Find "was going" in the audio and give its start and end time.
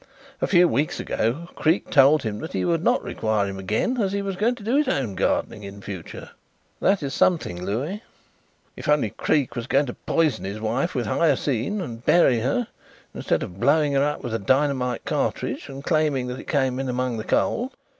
4.23-4.55, 9.55-9.85